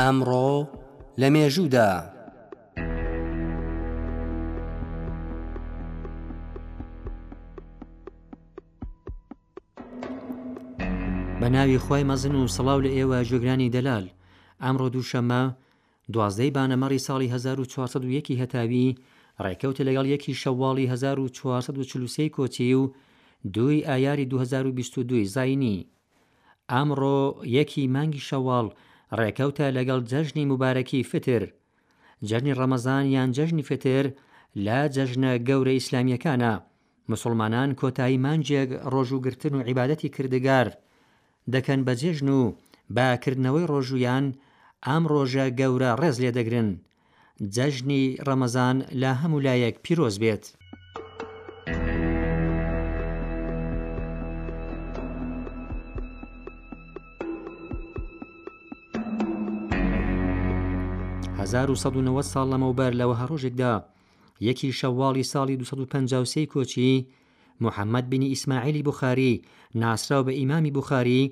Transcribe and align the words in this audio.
ئەمڕۆ 0.00 0.50
لە 1.20 1.28
مێژوودا 1.34 1.90
بە 1.90 1.96
ناوی 2.00 2.10
خی 11.84 12.02
مەزن 12.10 12.34
و 12.36 12.52
سەڵاو 12.56 12.78
لە 12.86 12.90
ئێوە 12.96 13.18
جۆگرانی 13.30 13.72
دەلال 13.76 14.04
ئەمڕۆ 14.62 14.86
دووشەمە 14.94 15.42
دوازدەی 16.12 16.54
بانەمەڕی 16.56 17.04
ساڵی 17.06 17.28
1940 17.34 18.40
هەتاوی 18.42 18.96
ڕێکەوتە 19.44 19.82
لەگەڵ 19.88 20.06
یەکی 20.14 20.38
شەواڵی 20.42 20.86
1940 20.92 22.28
کۆچی 22.36 22.74
و 22.80 22.82
دوی 23.54 23.76
ئایاری 23.88 24.24
2022 24.26 25.24
زینی 25.36 25.76
ئەمڕۆ 26.72 27.18
یەکی 27.58 27.82
مانگی 27.94 28.24
شەواڵ 28.30 28.68
ڕێکەوتە 29.18 29.66
لەگەڵ 29.76 30.00
جەژنی 30.10 30.48
مبارەکی 30.52 31.06
فتر 31.10 31.42
جەژنی 32.28 32.56
ڕەمەزان 32.58 33.04
یان 33.16 33.28
جەژنی 33.36 33.66
فتر 33.70 34.04
لا 34.66 34.80
جەژنە 34.94 35.32
گەورە 35.48 35.72
ئیسلامیەکانە 35.76 36.52
مسلمانان 37.12 37.70
کۆتایی 37.80 38.22
مانجێک 38.24 38.70
ڕۆژوگرتن 38.92 39.52
و 39.56 39.60
عیباەتی 39.68 40.12
کردگار 40.16 40.68
دەکەن 41.52 41.80
بە 41.86 41.92
جێژن 42.00 42.28
و 42.40 42.54
باکردنەوەی 42.96 43.68
ڕۆژویان 43.72 44.24
ئام 44.86 45.04
ڕۆژە 45.12 45.46
گەورە 45.60 45.90
ڕێز 46.00 46.16
لێ 46.22 46.30
دەگرن 46.38 46.68
جەژنی 47.54 48.04
ڕەمەزان 48.26 48.76
لە 49.00 49.10
هەمولایەک 49.20 49.76
پیرۆز 49.84 50.16
بێت. 50.22 50.44
1990 61.42 62.22
ساڵ 62.32 62.44
لەمەوبەر 62.52 62.92
لەوە 63.00 63.14
هەڕۆژێکدا 63.20 63.74
یەکی 64.48 64.68
شەواڵی 64.78 65.24
ساڵی 65.32 65.54
253 65.60 66.46
کۆچی 66.54 66.92
محەممەد 67.64 68.06
بینی 68.12 68.28
ئیسماعیلی 68.32 68.82
بخاری 68.90 69.32
ناسراو 69.82 70.26
بە 70.28 70.32
ئیمامی 70.40 70.70
بخاری 70.78 71.22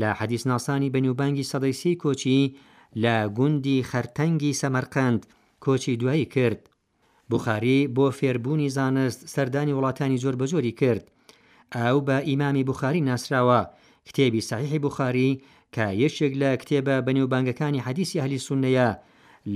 لە 0.00 0.08
حەدیث 0.18 0.42
ناسانی 0.50 0.92
بەنیوبانگی 0.94 1.48
سەدەیسی 1.50 1.98
کۆچی 2.02 2.40
لە 3.02 3.14
گوندی 3.38 3.84
خەرتەنگی 3.90 4.58
سەمەرقند 4.60 5.20
کۆچی 5.64 5.94
دوایی 6.00 6.24
کرد 6.34 6.60
بخاری 7.30 7.78
بۆ 7.96 8.06
فێربوونی 8.18 8.68
زانست 8.76 9.20
سەردانی 9.34 9.74
وڵاتانی 9.76 10.20
زۆر 10.24 10.34
بەجۆری 10.40 10.72
کرد 10.80 11.04
ئەو 11.76 11.98
بە 12.06 12.16
ئیمامی 12.28 12.64
بخاری 12.70 13.04
ناسراوە 13.10 13.60
کتێبی 14.08 14.40
ساحیحی 14.50 14.78
بخاری 14.86 15.30
کە 15.74 15.84
یەشێک 16.02 16.32
لە 16.42 16.50
کتێبە 16.60 16.96
بەنیوبانگەکانی 17.06 17.84
حەدیسی 17.86 18.22
هەلی 18.24 18.44
سونەیە 18.46 18.88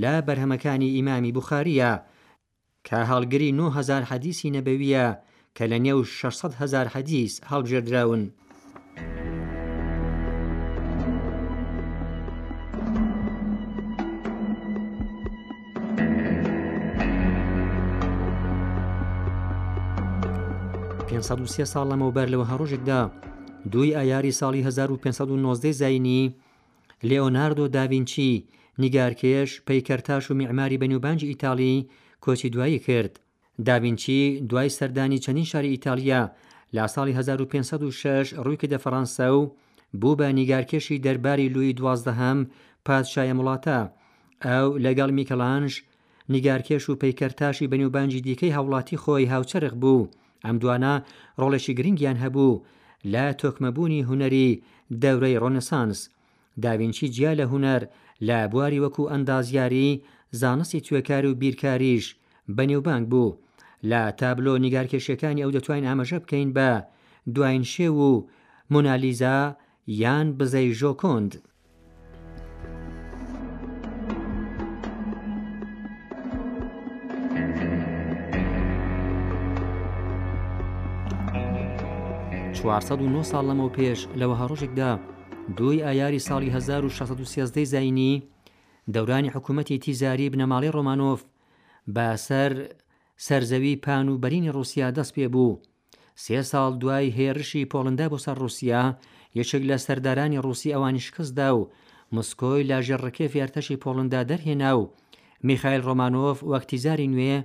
لە 0.03 0.15
بەرهەمەکانی 0.27 0.95
ئیمامی 0.97 1.33
بخاریە 1.39 1.93
کە 2.87 2.99
هەڵگری 3.11 3.55
9هزار 3.61 4.03
حەدیسی 4.11 4.53
نەبەویە 4.57 5.07
کە 5.57 5.65
لە 5.71 5.79
نێو 5.85 5.99
600هزار 6.05 6.87
حەدیس 6.95 7.35
هەڵبژێردراون. 7.51 8.25
ساڵ 21.73 21.87
لەمەوبەر 21.93 22.27
لەوە 22.33 22.47
هەڕۆژێکدا 22.51 23.01
دوی 23.73 23.95
ئایاری 23.97 24.33
ساڵی 24.41 24.61
1590 24.69 25.73
زینی 25.81 26.23
لێۆناردۆ 27.09 27.65
داڤینچی 27.75 28.31
نیگارکێش 28.83 29.51
پەیکەرتاش 29.67 30.25
و 30.29 30.35
میعماری 30.41 30.81
بەنیوبانجی 30.83 31.31
ئیتاالی 31.33 31.87
کۆچی 32.25 32.49
دوایی 32.55 32.79
کرد 32.87 33.21
داوینچی 33.67 34.23
دوای 34.51 34.71
سەردانی 34.79 35.23
چەندین 35.25 35.49
شاری 35.53 35.73
ئیتالیا 35.75 36.23
لا 36.77 36.87
ساڵی 36.95 37.13
1506 37.15 38.35
ڕوویکردە 38.45 38.79
فەەنسا 38.85 39.27
و 39.39 39.55
بوو 40.01 40.17
بە 40.21 40.27
نیگارکێشی 40.39 41.03
دەرباری 41.07 41.53
لووی 41.55 41.73
دوازدەهەم 41.79 42.39
پادشایە 42.87 43.35
وڵاتە 43.41 43.79
ئەو 44.47 44.67
لەگەڵ 44.85 45.11
میکەلانش 45.19 45.75
نیگارکێش 46.35 46.85
و 46.89 46.99
پەیکەرتاشی 47.03 47.71
بەنیوبانجی 47.73 48.21
دیکەی 48.27 48.55
هاوڵاتی 48.57 49.01
خۆی 49.03 49.31
هاوچەرخ 49.33 49.75
بوو 49.83 50.09
ئەم 50.45 50.57
دوانە 50.63 50.95
ڕۆڵێکی 51.41 51.77
گرنگیان 51.79 52.17
هەبوو 52.25 52.63
لە 53.13 53.25
تۆکمەبوونی 53.41 54.07
هوەری 54.09 54.49
دەورەی 55.03 55.41
ڕۆنسانس 55.43 56.01
داوینچی 56.63 57.09
جیا 57.09 57.33
لە 57.39 57.47
هوەر 57.53 57.83
لە 58.29 58.49
بواری 58.51 58.83
وەکو 58.85 59.11
ئەندازیاری 59.13 60.03
زانستی 60.31 60.81
توێکار 60.81 61.25
و 61.25 61.35
بیرکاریش 61.35 62.17
بەنێوبانگ 62.57 63.05
بوو 63.11 63.39
لە 63.91 64.03
تابلۆ 64.21 64.55
نیگارکێشەکانی 64.65 65.43
ئەو 65.43 65.51
دەتوانین 65.57 65.87
ئاماژە 65.89 66.19
بکەین 66.25 66.51
بە 66.57 66.83
دوین 67.35 67.63
شێو 67.65 67.95
و 68.05 68.27
مونالیزا 68.71 69.57
یان 69.87 70.27
بزەی 70.39 70.75
ژۆکۆند. 70.81 71.35
ساڵ 82.89 83.01
لەمەەوە 83.51 83.73
پێش 83.77 84.01
لەوە 84.21 84.35
هەڕۆژێکدا 84.41 84.91
دوی 85.57 85.83
ئایاری 85.83 86.19
ساڵی 86.29 86.49
1630 86.51 87.65
زینی 87.73 88.23
دەورانی 88.95 89.31
حکوومەتی 89.35 89.79
تیزاری 89.85 90.31
بنەماڵی 90.33 90.73
ڕۆمانۆف 90.77 91.21
باسەر 91.95 92.53
سەرزەوی 93.27 93.77
پان 93.85 94.09
و 94.09 94.19
بەرینی 94.23 94.53
رووسیا 94.57 94.91
دەست 94.97 95.13
پێ 95.17 95.29
بوو 95.35 95.61
سێ 96.25 96.41
ساڵ 96.51 96.73
دوای 96.83 97.15
هێرشی 97.19 97.69
پۆڵندا 97.73 98.07
بۆ 98.13 98.19
سەر 98.25 98.37
رووسیا 98.43 98.83
یەکێک 99.39 99.63
لە 99.71 99.77
سەردارانی 99.87 100.43
رووسی 100.47 100.73
ئەوانی 100.75 101.03
شکستدا 101.07 101.49
و 101.57 101.69
مسکۆی 102.17 102.67
لاژێڕەکە 102.71 103.27
فێرتەشی 103.35 103.81
پۆڵندا 103.85 104.21
دەرهێنا 104.31 104.73
و 104.79 104.83
میخایل 105.49 105.83
ڕۆمانۆف 105.89 106.39
وەکتیزاری 106.53 107.11
نوێ 107.13 107.37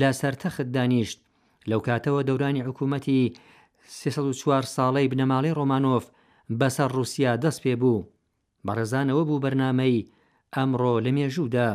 لە 0.00 0.08
سەرتەخت 0.20 0.68
دانیشت 0.76 1.18
لەو 1.70 1.80
کاتەوە 1.86 2.22
دەورانی 2.28 2.66
حکوومەتی 2.66 3.20
4 4.44 4.62
ساڵی 4.76 5.06
بنەماڵی 5.12 5.56
ڕۆمانۆف 5.58 6.04
بەسەر 6.60 6.90
رووسیا 6.96 7.32
دەست 7.44 7.58
پێ 7.64 7.74
بوو 7.82 8.08
بەڕێزانەوە 8.66 9.22
بوو 9.28 9.42
بەرنمەی 9.44 10.06
ئەمڕۆ 10.54 10.94
لە 11.04 11.10
مێژوودا 11.16 11.70